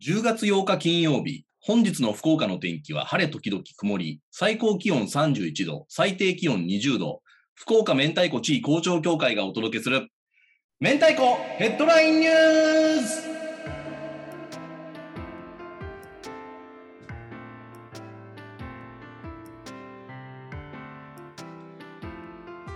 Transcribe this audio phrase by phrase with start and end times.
[0.00, 7.20] 10月8日金曜日、本日の福岡の天気は晴れ時々曇り、最高気温31度、最低気温20度、
[7.54, 10.08] 福岡明太子地位校長協会がお届けする、
[10.78, 13.28] 明太子ヘッドラインニュース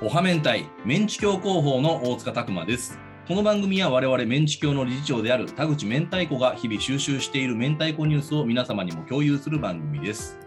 [0.02, 2.98] おは明太、メンチ協広報の大塚拓馬です。
[3.28, 10.38] この番組は我々メンチ協の理事長である田口明太子が日々収集している明太子ニュースを皆様にも共有する番組です。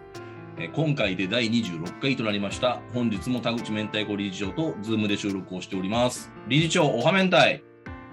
[0.58, 2.82] えー今回で第26回となりました。
[2.94, 6.32] 本日も田口明太子理事長とズームで収録をしております。
[6.48, 7.62] 理事長、おはめんたい。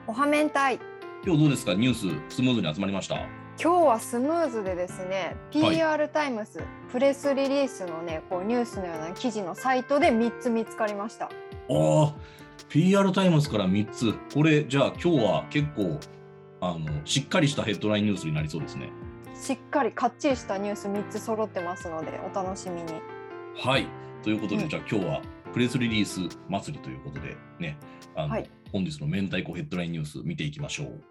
[0.06, 0.78] おはめんたい
[1.24, 1.74] 今日どうですか？
[1.74, 1.94] ニュー
[2.28, 3.16] ススムーズに集まりました？
[3.60, 6.60] 今日はスムーズでですね、はい PR タイムス
[6.90, 11.30] プレスリリースのねこうニュースのような記事のサイトで3つ見つかりましたあ
[11.68, 12.14] あ、
[12.72, 14.14] PR タイムズから3つ。
[14.32, 16.00] これ、じゃあ今日は結構、
[16.62, 18.88] あの、しっかりしたヘッドラインニュースになりそうですね。
[19.38, 22.92] しっかりかっちりしたニュース3つ揃ってますのでお楽しみに
[23.56, 23.86] はい。
[24.22, 27.76] ということで、うんじゃあ今日はプレスリリース祭りということでね、
[28.16, 31.04] あの、はい本日の明太子ヘッドラインニュース見ていきましょう。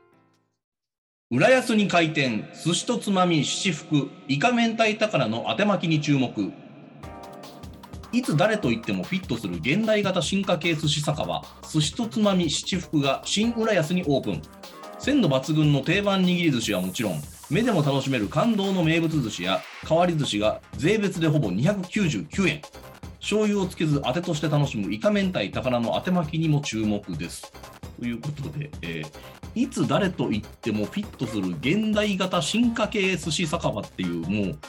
[1.30, 6.52] 浦安に開店、寿司とつまみ七福、イカ明太高菜の当て巻きに注目。
[8.12, 14.42] いつ誰と言ってもフィットする現代型進化系寿司酒場、寿司とつまみ七福が新浦安にオープン。
[15.00, 22.62] 鮮度抜群の定番握り寿司はもちろん、目でも楽しめる感動の名物寿司や変わり寿司が税別でほぼ299円。
[23.20, 27.52] 醤油をつけず当てとして楽しむイカ明太高菜の当て巻きにも注目です。
[28.00, 29.12] ということで、えー
[29.54, 34.60] いつ誰と言ってもフィットする現代型進化系寿司酒場っていうもう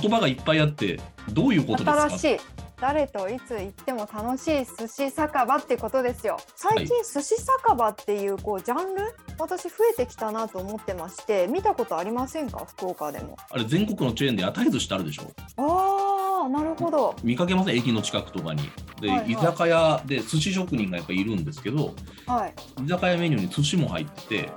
[0.00, 1.00] 言葉がいっぱいあって
[1.32, 2.08] どういうことですか？
[2.10, 2.40] 新しい
[2.80, 6.36] 誰といつ行っても楽しい寿司酒場ってことですよ。
[6.54, 12.66] 最近、寿司酒場っていうこうジャンル私増えてきたなと思ってまして見たことありませんか？
[12.66, 13.36] 福岡でも。
[13.50, 15.32] あれ全国のチェーンで屋台寿司ってあるでしょ。
[15.56, 17.16] ああなるほど。
[17.22, 17.76] 見かけません？
[17.76, 18.70] 駅の近くとかに。
[19.00, 19.30] で、はいはい。
[19.32, 21.94] 居酒屋で寿司職人がやっぱいるんですけど
[22.26, 22.54] はい。
[22.84, 24.50] 居酒屋メニューに寿司も入ってて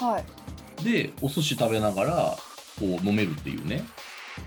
[0.00, 0.18] は
[0.80, 0.84] い。
[0.84, 2.36] でお寿司食べながら
[2.78, 3.84] こう飲めるっていうね。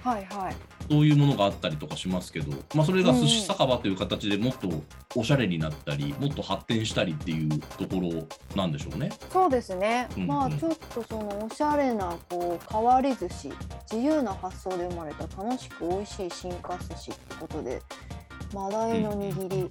[0.03, 0.55] はいはい
[0.89, 4.69] そういうものがあったりとかしますけど、まあ、それが寿司酒場という形でもっと
[5.15, 9.11] おしゃれになったり、もっと発展したりっていうところなんでしょうね。
[9.31, 10.27] そうですね、うんうん。
[10.27, 13.51] まあちょっとそのおしゃれなこう変わり寿司
[13.91, 17.81] 自由な発想で生まれた楽しく美味しい進化寿司ってことで
[18.53, 19.69] マダイの握り、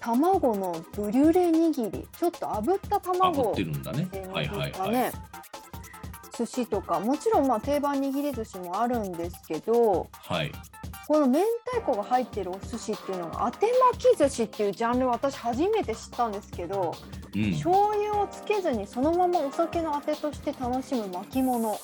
[0.00, 2.06] 卵のブリュレ握り。
[2.18, 4.06] ちょっと炙った卵ってるんだね。
[4.10, 4.20] で。
[4.26, 5.12] はいはいはい。
[6.36, 10.52] 寿司とかもちろんまあ定番握り寿司もあるんですけどはい。
[11.08, 16.94] この明太子が入ってるお寿司っていうのが当て巻き寿司っていうジャンル私初めて知ったんですけど、
[17.34, 17.52] うん。
[17.52, 21.76] 醤油をつけずにそのままお酒のあてとして楽しむ巻物あ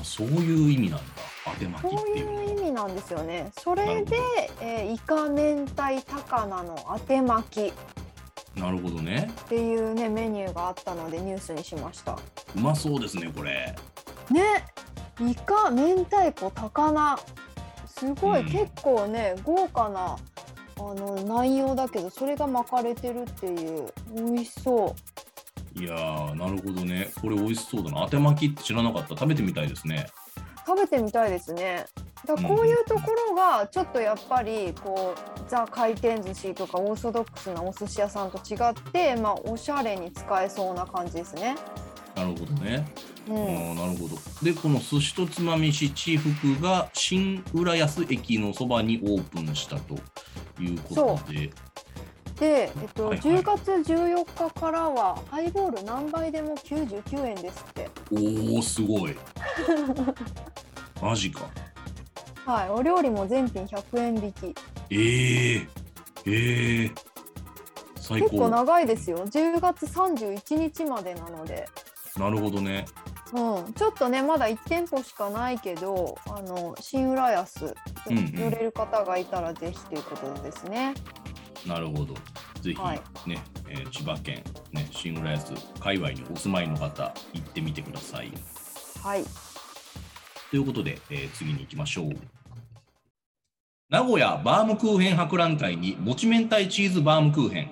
[0.00, 1.04] あ、そういう意味なんだ。
[1.46, 4.16] 当て巻きそうっていう意味なんですよねそれで、
[4.60, 7.72] えーイカ明太高菜のあて巻きっ
[8.56, 9.30] なるほどね。
[9.48, 13.74] ていうねメニューがあったのでニュースにしましたうまそうですね、これ。
[14.30, 14.64] ね
[15.20, 17.18] イカ明太子高菜
[17.86, 20.16] すごい、うん結構ね豪華な
[20.78, 25.16] あの内容だけどそれが巻かれてるっていう美味しそう
[25.78, 27.10] いやー、なるほどね。
[27.20, 28.00] これ美味しそうだな。
[28.04, 29.08] 当て巻きって知らなかった。
[29.08, 30.06] 食べてみたいですね。
[30.66, 31.86] 食べてみたいですね。
[32.26, 41.54] だこういうところがちょっとやっぱりこうザ回転寿司とかオーソドックスなお寿司屋さんと違ってまあおしゃれに使えそうな感じですね。
[42.16, 42.84] なるほどね。
[43.28, 43.36] あうん。
[43.36, 44.16] ーなるほど。
[44.42, 49.94] で、この寿司とつまみ七福が新浦安駅のそばにオープンしたと
[50.60, 51.50] いうことで、
[52.38, 59.16] で、えっとはいはい10月14日からはハイボール何杯でも99円ですっておお、すごい。
[61.02, 61.48] マジか。
[62.44, 64.54] はいお料理も全品100円引き
[64.90, 65.66] ええ
[66.26, 66.90] ええ
[67.98, 68.48] 最結構高。
[68.50, 71.66] 長いですよ10月31日までなので
[72.16, 72.86] なるほどね。
[73.32, 77.74] うん、ちょっとねまだ1店舗しかないけどあの新浦安
[78.08, 80.94] うんうん寄れる方がいたらぜひということですね。
[81.66, 82.14] なるほど。
[82.60, 84.42] ぜひ、はいね、えー千葉県、
[84.72, 88.32] ね、新浦安界隈にお住まいの方、行ってみてください。
[89.02, 89.24] はい、
[90.50, 92.10] ということで、えー次に行きましょう。
[93.88, 97.70] 名古屋バームクーヘン博覧会にもち明太チーズバームクーヘン。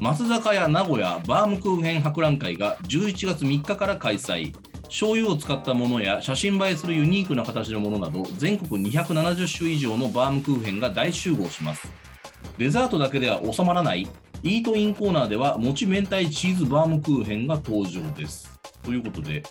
[0.00, 4.52] 松坂屋名古屋バームクーヘン博覧会が11月3日から開催。
[4.90, 12.09] 醤油を使ったものや写真映えするユニークな形のものなど全国270種以上のバームクーヘンが大集合します。
[12.58, 14.08] デザートだけでは収まらない
[14.42, 18.50] イートインコーナーでは餅明太チーズバームクーヘンが登場です。
[18.82, 19.42] ということで、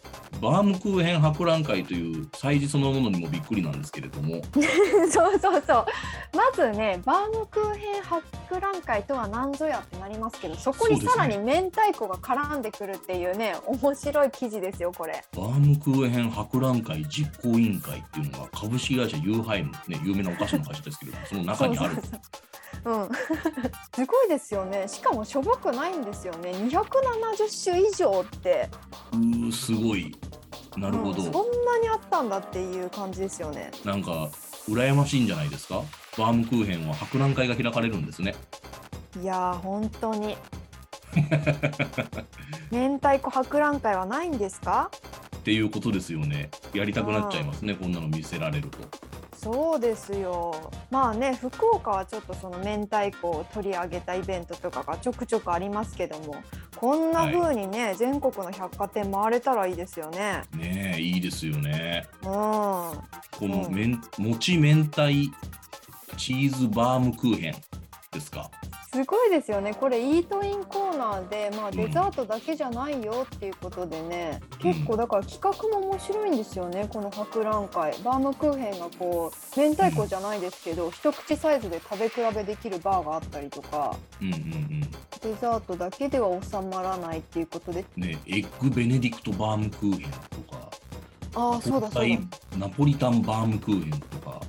[0.42, 4.42] バームクーヘン博覧会という催事そのものにもびっくりなんですけれども、
[5.12, 5.86] そうそうそう。
[6.36, 15.24] まずねバームクーヘン博覧会とは何ぞやってなりますけどそこにさらに明太子が絡んでくるっていうね面白い記事ですよこれ。
[15.36, 21.96] バームクーヘン博覧会実行委員会っていうのが株式会社ユーハイム、ね、有名なお菓子の会社ですけれども、 その中にある。
[21.96, 22.04] そう。
[22.04, 22.12] そう
[22.84, 23.06] そうう。
[23.06, 23.10] ん、
[23.96, 24.88] すごいですよね。
[24.88, 26.52] しかもしょぼくないんですよね。
[26.52, 28.70] 270種以上って、
[29.14, 30.16] うー、すごい。
[30.78, 31.24] なるほど。
[31.24, 34.30] うんそんなにあったんだっていう感じですよねなんか、
[34.68, 35.82] 羨ましいんじゃないですか？
[36.18, 38.36] バームクーヘンは博覧会が開かれるんですね。
[39.22, 40.38] いやー本当に
[42.72, 44.90] 明太子博覧会はないんですか？
[45.38, 46.50] っていうことですよね。
[46.74, 48.78] やりたくなっちゃいますね、こんなの見せられると。
[49.36, 56.44] そうですよまあね福岡はちょっとその明太子を取り上げたイベントとかがちょくちょくありますけども
[56.80, 60.44] こんな風にね、全国の百貨店回れたらいいですよね。
[60.56, 62.08] ねえ、いいですよね。
[62.22, 62.30] うん。
[62.30, 62.94] こ
[63.42, 63.74] のうん。
[63.74, 65.02] めん、餅明太
[66.16, 67.56] チーズバームクーヘン
[68.14, 68.50] ですか？
[68.94, 69.74] すごいですよね。
[69.74, 71.72] これイートインコーナーで、まあ、ん。
[71.72, 74.74] デザートだけじゃないよっていうことでね、うん。
[74.74, 76.88] 結構だから企画も面白いんですよね。
[76.90, 77.92] この博覧会。
[78.04, 83.98] バームクーヘンがこう明太子じゃないですけど、一口サイズで食べ比べできるバーがあったりとか。
[84.22, 84.90] うんうん
[85.22, 87.86] デザートだけでは収まらないっていうことで。
[87.98, 88.04] うん。
[88.04, 90.70] ねエッグベネディクトバームクーヘンとか、
[91.36, 94.42] ああそうだそうだ、ナポリタンバームクーヘンとか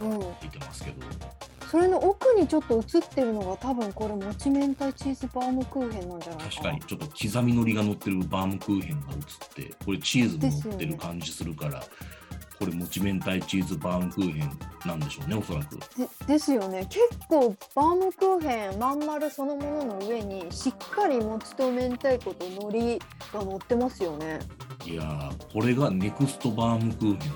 [0.00, 0.96] うん、入ってますけど、
[1.70, 6.50] それの奥にちょっと映ってるのが多分これもち明太チーズバームクーヘンなんじゃないかな。
[6.50, 6.80] 確かに。
[6.80, 11.82] ちょっと刻みのりが乗ってるバームクーヘンが映って、これチーズも乗ってる感じするから、
[12.58, 15.76] これもち明太チーズバームクーヘンなんでしょうね、おそらく。
[15.76, 22.98] でですよね結構バームクーヘンまん丸そのものの上にしっかり餅と明太子と海苔
[23.32, 24.40] が乗ってますよね
[24.84, 27.32] いやー、これがネクストバームクーヘン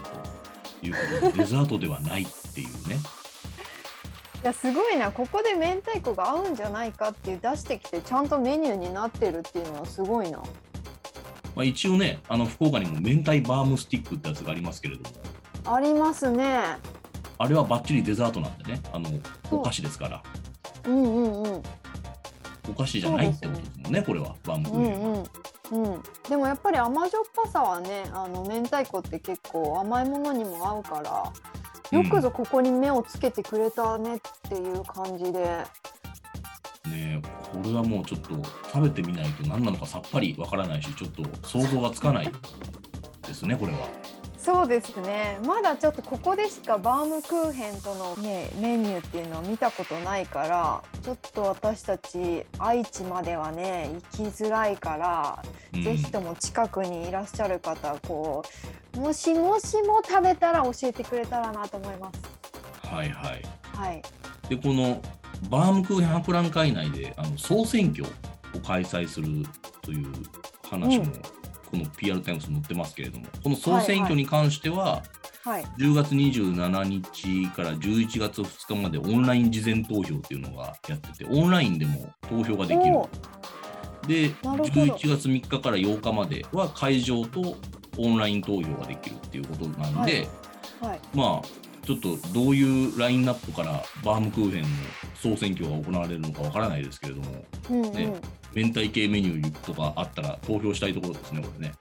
[0.81, 2.97] ということで、デザートではないっていうね。
[4.43, 10.43] いやすごいなここで明太子が合うんじゃないかっていう出してきてちゃんとメニューになってるっていうのはすごいな
[11.55, 16.61] まあ、一応ね、あの福岡にも明太バームスティックってやつがありますけれども、ありますね。
[17.39, 19.09] あれはバッチリデザートなんでね、あの
[19.51, 20.23] お菓子ですから、
[20.85, 21.63] うんうんうん。
[22.71, 25.09] お菓子じゃないってことですもんね、これは、バームクうーヘンは。
[25.09, 25.25] んうん
[25.73, 31.33] うん、でもやっぱり甘じょっぱさはねあの明太子って結構甘いものにも合うから
[31.99, 34.21] よくぞここに目をつけてくれたねっ
[34.51, 35.39] ていう感じで、
[36.91, 37.23] ねえ
[37.53, 38.31] これはもうちょっと
[38.73, 42.33] 食べてみないと何なのかさっぱりわからないし、ちょっと想像がつかない
[43.27, 43.89] ですね、これは。
[44.39, 55.43] そうですねまだちょっとここでしかバームクーヘンとの、ね、メニューっていうのを見たことないからちょっと私たち愛知まではね行きづらいから、
[55.75, 58.43] うんぜひとも近くにいらっしゃる方こ
[58.95, 62.21] うもしもしも食べたら教えてくれたらなと思います。
[62.87, 63.43] はいはい。
[63.75, 64.03] はい、
[64.51, 65.01] で、この
[65.51, 69.29] バームクーヘン博覧会内であの総選挙を開催する
[69.83, 70.07] という
[70.69, 71.13] 話も、うん。
[71.73, 75.03] この PR タイムスに載ってますけれども、この総選挙に関しては、
[75.43, 82.97] はい、10月27日から11月2日までオンライン事前投票っていうのがやってて、オンラインでも投票ができる。
[82.97, 83.09] お。
[84.07, 84.65] で、なるほど。
[84.65, 87.57] 11月3日から8日までは会場と
[87.99, 90.29] オンライン投票ができるっていうことなんで、
[90.81, 94.69] はい、まあ、ちょっとどういうラインナップからバームクーヘンの
[95.17, 98.15] 総選挙が行われるのかわからないですけれども、うんうん、ね
[98.55, 101.75] 明太系メニューとかあったら投票したいところですね、これね。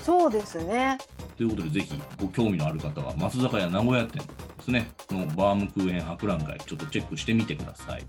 [0.00, 0.96] そうですね。
[1.36, 4.24] ということで、ぜひご興味のある方は、松坂屋名古屋店で
[4.60, 8.04] すね、のバームクーヘン博覧会、ちょっとチェックしてみてください。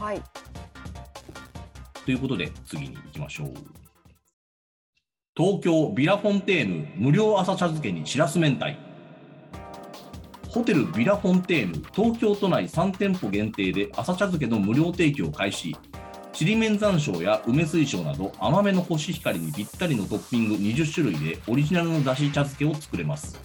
[0.00, 0.22] はい、
[2.04, 3.52] ということで、次に行きましょう。
[5.36, 8.93] 東京ビラフォンテーヌ無料朝茶漬けにしらす明太。
[10.54, 15.76] ホテルビラフォンテーヌ東京都内3店舗限定で朝茶漬けの無料提供開始。
[16.32, 23.36] ちりめん山椒や梅水晶など甘めのコシヒカリにぴったりのトッピング20種類でオリジナルのだし茶漬けを作れます。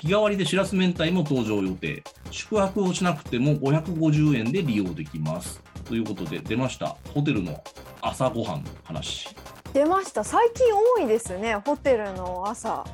[0.00, 2.02] 日替わりでしらす明太も登場予定。
[2.32, 5.62] 宿泊をしなくても550円で利用できます。
[5.84, 6.96] ということで出ました。
[7.14, 7.62] ホテルの
[8.02, 9.28] 朝ごはんの話。
[9.72, 10.24] 出ました。
[10.24, 11.54] 最近多いですね。
[11.64, 12.84] ホテルの朝。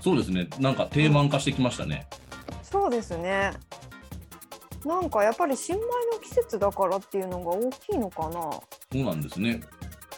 [0.00, 0.48] そうですね。
[0.58, 2.06] なんか定番化してきましたね。
[2.72, 3.52] そうですね。
[4.84, 8.30] なんかやっぱり新米の季節だからっていうのが大きいのかな。
[8.32, 8.62] そ
[8.94, 9.60] うなんですね。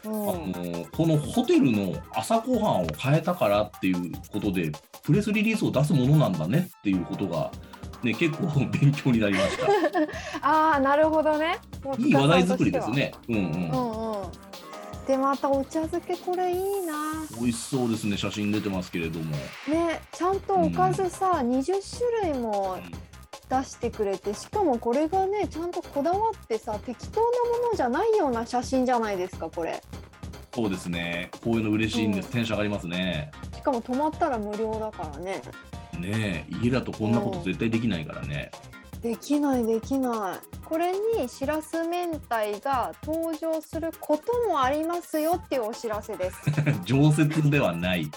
[0.05, 4.71] うあのん、このホテルの朝ごはんを変えたからっていうことで、
[5.03, 7.51] プレスリリースを出すものなんだねっていうことが、
[8.03, 9.67] ね、結構勉強になりました。
[10.47, 11.59] ああ、なるほどね。
[11.99, 13.13] いい話題作りですね。
[13.29, 13.43] うんうん。
[13.43, 14.14] うんうん。
[15.07, 16.95] でまたお茶漬けこれいいな。
[17.39, 21.65] 美味しそうですね写真出てますけれども、ねちゃんとおかずさ、20
[22.23, 22.79] 種類も
[23.49, 29.83] 出してくれてしかもこれがねちゃんとこだわってさ適当なものじゃないような写真じゃないですかこれ。
[30.55, 31.31] そうですね。
[31.43, 32.33] こういうの嬉しいんです、うん。
[32.33, 33.31] テンション上がりますね。
[33.55, 35.43] しかも泊まったら無料だからね。
[35.99, 38.51] ねえ家だとこんなこと絶対できないからね、
[39.05, 40.65] できないできない。
[40.65, 46.39] これにしらす明太が登場することもありますよっていうお知らせです。
[46.87, 48.11] 常設ではない。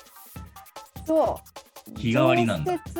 [1.06, 1.42] そ
[1.94, 2.00] う。
[2.00, 2.72] 日替わりなんだ。
[2.72, 3.00] 常設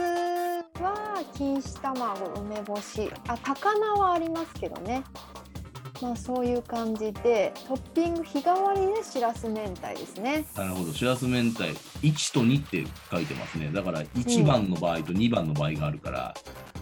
[0.84, 3.10] は錦糸卵梅干し。
[3.26, 5.02] あ高菜はありますけどね
[6.02, 10.46] まあそういう感じでトッピング日替わりでしらす明太ですね。
[10.56, 10.94] なるほど。
[10.94, 11.64] しらす明太。
[12.02, 13.72] 1と2って書いてますね。
[13.74, 16.36] だから1番の場合と2番の場合があるから、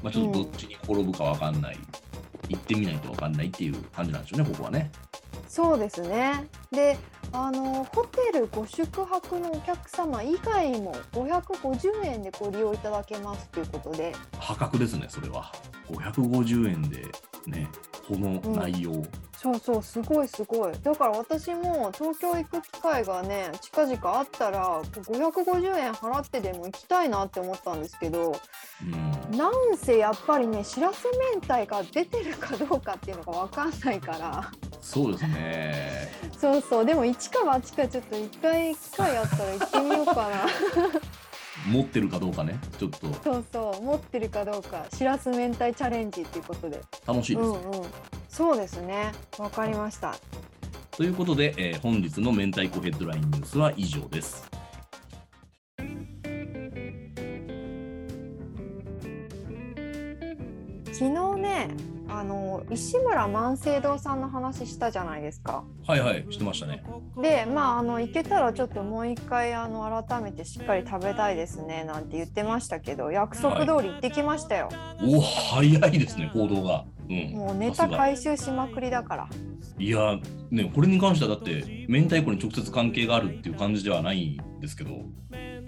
[0.03, 1.77] まあ、ちょっとどっちに転ぶかわかんない、
[2.49, 4.91] 行ってみないとわかんないっていう感じなんでしょうねここはね。
[5.47, 6.47] そうですね。
[6.71, 6.97] で
[7.31, 14.13] あのホテルご宿泊のお客様以外も550円でご利用いただけますということで。
[14.39, 15.51] 破格ですねそれは。
[15.89, 17.05] 550円で
[17.47, 17.69] ね
[18.07, 19.03] この内容、
[19.45, 20.73] そうそうすごいすごい。
[20.81, 28.35] だから私も東京行く機会がね近々あったら550円払ってでも行きたいなって思ったんですけど
[28.83, 29.37] うん。
[29.37, 34.51] なんせやっぱりねしらす明太が出てるかどうかっていうのが分かんないから。
[34.81, 36.11] そうですね。
[36.37, 36.85] そうそう。
[36.85, 40.45] でも一か八かちょっと一回機会あったら行ってみようかな
[41.67, 42.59] 持ってるかどうかね。
[42.77, 43.13] ちょっと。
[43.23, 44.85] そうそう持ってるかどうか。
[44.93, 46.81] しらす明太チャレンジっていうことで。
[47.07, 47.85] 楽しいです、うんうん。
[48.29, 49.11] そうですね。
[49.37, 50.15] わかりました。
[50.91, 54.49] ということで、えー本日の明太子ヘッドラインニュースは以上です。
[60.97, 65.63] 昨日ねあの石村万世堂さんの話したじゃないですか。
[65.87, 66.83] はいはいしてましたね
[67.21, 74.69] でまああの行けたらちょっともう一回あの改めてしっかり食べたいですねなんて言ってましたけど約束通り行ってきましたよ。
[75.03, 79.29] お早いですね行動がうんもうネタ回収しまくりだから。
[79.77, 80.19] いや
[80.51, 84.91] ねこれに関してはだって明太子に直接関係があるっていう感じではないんですけど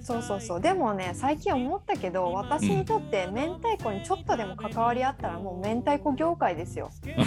[0.02, 0.62] そうそうそう。
[0.62, 6.90] でもね最近思ったけど私にとって明太子にちょっとでも関わりあったらもう明太子業界ですよ。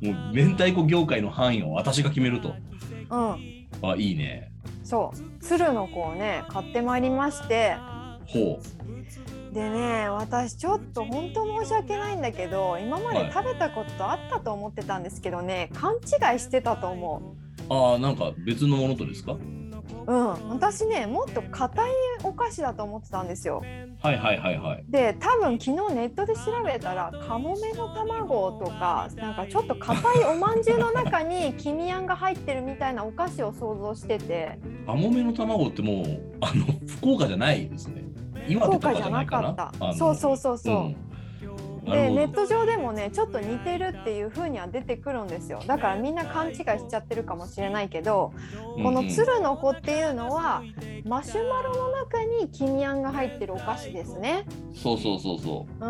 [0.00, 2.54] もう明太子業界の範囲を私が決めると。
[3.10, 3.66] うん。
[3.82, 4.50] あいいね。
[4.84, 5.16] そう。
[5.42, 7.76] 鶴の子をね買ってまいりまして。
[8.26, 8.58] ほ
[9.52, 17.34] でね私ちょっと本当申し訳ないんだけど今まで食べたことあったと思ってたんですけどね勘違いしてたと思
[17.70, 17.72] う。
[17.72, 19.36] ああなんか別のものとですか？
[20.08, 20.48] ううん。
[20.48, 21.90] 私ねもっと硬い
[22.24, 23.62] お菓子だと思ってたんですよ。
[24.00, 24.84] はいはいはいはい。
[24.88, 34.58] で多分昨日ネットで調べたらカモメの卵とかなんかちょっと硬いおまんじゅうの中に黄身あんが入ってるみたいなお菓子を想像してて。
[34.86, 38.02] カモメの卵ってもうあの福岡じゃないですね。
[38.48, 39.72] 岩手とか福岡じゃないかった。
[39.78, 40.92] あのそうそうそうそう、ん。
[40.92, 41.07] な
[41.90, 45.62] でネット上でもねちょっと似てるっていう風には出てくるんですよ。
[45.66, 48.32] だからみんな勘違いしちゃってるかもしれないけど
[48.82, 50.62] この鶴の子っていうのは
[51.04, 54.44] マシュマロの中に黄身あんが入ってるお菓子ですね。
[54.74, 55.84] そうそうそうそう。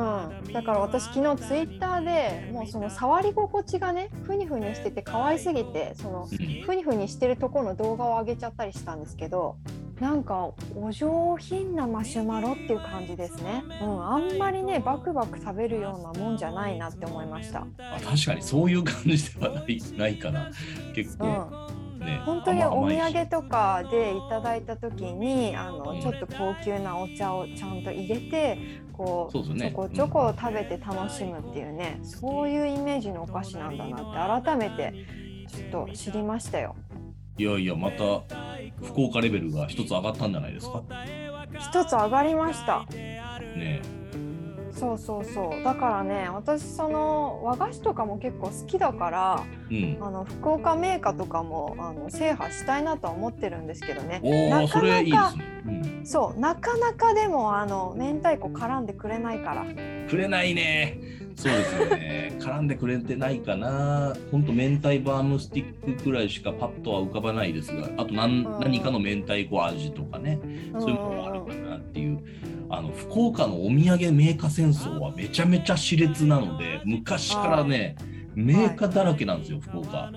[0.51, 6.27] ん、だから私昨日ツイッターでもうその触り心地がねふにふにしてて可愛すぎてその
[6.65, 9.57] ふにふにしてるところの動画を上げちゃったりしたんですけど
[10.01, 20.51] なんかお上品なマシュマロっていう感じですね、うん、あんまりねバクバク食べるようなもんじゃないなって思いました、あ確かにそういう感じではない ないかな。
[20.95, 25.79] 結う構ん、ね、本当にお土産とかでいただいた時にあうん。
[25.79, 28.59] のちょっと高級なお茶をちゃんと入れて
[28.93, 29.71] こうね。
[29.71, 34.95] ちょこちょこ食べて楽しむっていうね、そういうイメージのお菓子なんだなって改めて
[35.49, 36.77] ちょっと知りましたよ。
[37.39, 38.23] いやいやまた
[38.85, 40.83] 福岡レベルが一つ上がったんじゃないですか？
[41.59, 42.85] 一つ上がりました。
[42.91, 43.81] ね
[44.73, 45.63] そうそうそう。
[45.65, 49.99] だからね私その和菓子とかも結構好きだからうん。
[50.01, 54.21] あの福岡メーカーとかもあの制覇したいなとは思ってるんですけどね。
[54.23, 59.63] おおそなかれいいですなかね、そうなかなかでもあの明太子絡んでくれないから。
[59.63, 60.99] うん、くれないね
[61.39, 62.37] そうですよね。
[62.41, 64.13] 絡んでくれてないかな。
[64.33, 68.61] ほんと明太バームスティックくらいしかパッとは浮かばないですがあと何,、うん。
[68.61, 70.41] 何かの明太子味とかね。
[70.81, 72.19] そういうのもあるかなっていう。
[72.71, 77.97] あの福岡のお土産メーカー戦争はめちゃめちゃ熾烈なので昔からね
[78.35, 80.13] メーカーだらけなんですよ、福岡。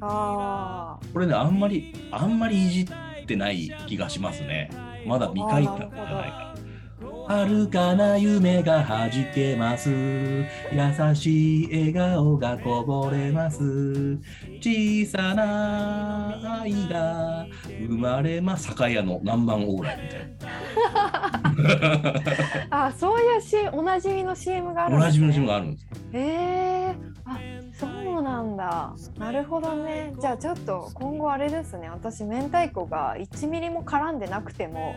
[0.00, 4.70] あこれねあんまりあんまりいじってない気がしますね。
[5.06, 6.54] まだ未開花じゃないか
[7.32, 9.88] 遥かな夢がはじけます。
[9.90, 10.44] 優
[11.14, 14.18] しい笑顔がこぼれます。
[14.60, 17.46] 小さな愛が
[17.88, 18.64] 生まれます。
[18.64, 20.42] 酒屋の南蛮往来みたいな。
[22.86, 27.38] あそういうしおなじみの CM があるんです、ね、おなじみの CM があるんですえー、あ
[27.74, 27.86] そ
[28.18, 28.94] うなんだ。
[29.18, 30.12] なるほどね。
[30.20, 31.88] じゃあちょっと今後あれですね。
[31.88, 34.96] 私明太子が1ミリも絡んでなくても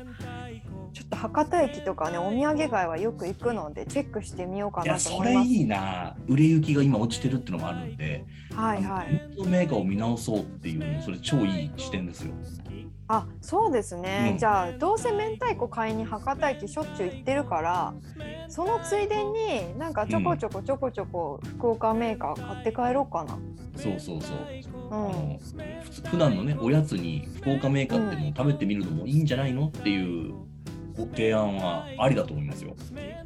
[1.05, 5.47] っと博多駅とかねお土産街はよく行くのでチェックしてみようかなと思います。
[5.47, 6.15] それいいな。
[6.27, 9.47] 売れ行きが今落ちてるっていうのもあるんではいはい。
[9.47, 12.33] メーカーを見直そうっていうのそれ超いい視点ですよ。
[13.07, 14.37] あそうですね、うん。
[14.39, 17.93] じゃあどうせ明太子買いに博多駅しょっちゅう行ってるから
[18.47, 23.37] そのついでになんかちょこちょこちょこちょこ福岡メーカー買って帰ろうかな。
[23.75, 24.37] そうそうそう。
[24.91, 25.39] あうん、
[26.09, 30.33] 普段のねおやつに福岡メーカーっていう食べてみるのもいいんじゃないのっていう
[30.97, 32.75] ご提案はありだと思いますよ。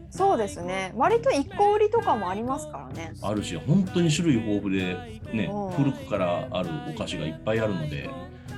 [0.10, 0.92] そうですね。
[0.96, 3.14] 割と一個売りとかもありますからね。
[3.22, 4.96] あるし本当に種類豊富で
[5.34, 5.72] ねうん。
[5.72, 8.10] 古くからあるお菓子がいっぱいあるので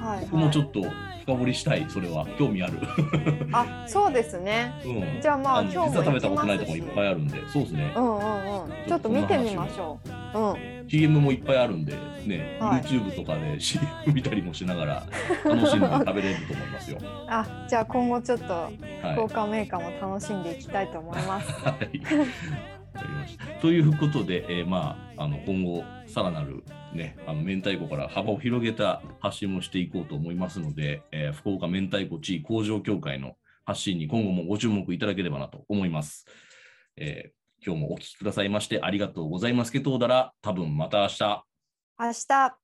[0.02, 0.82] はい、僕もちょはい、っと
[1.22, 2.26] 深掘りしたいそれは。
[2.38, 2.80] 興味ある。
[3.52, 4.74] あそうですね。
[4.84, 5.22] うん。
[5.22, 7.38] じゃあまあの今日も実は食べたことないとこいっぱいあるんで。
[7.50, 7.94] そうですね。
[7.96, 8.72] うんうんうん。
[8.88, 10.00] ちょっと見てみましょ
[10.34, 10.40] う。
[10.40, 10.90] うん。
[10.90, 11.94] CM もいっぱいあるんで
[12.26, 12.82] ね、はい。
[12.82, 15.04] YouTube とかで CM 見たりもしながら
[15.46, 16.98] 楽しんで食べれると思いますよ。
[17.30, 19.14] あじゃあ今後ちょっとはい。
[19.14, 21.52] 福岡メーカーも楽しんでいきたいと思います。
[21.64, 22.02] はい。
[22.94, 36.26] わかりましたということで、えーまあ、あの今後、さらなる、ね、あの明太子から幅を広げた発信もしていこうと思いますので、えー福岡明太子地位工場協会の発信に今後もご注目いただければなと思います。
[36.98, 41.44] えー今日もお聞きくださいましてありがとうございますけどうだら、多分また明日。
[42.00, 42.61] 明日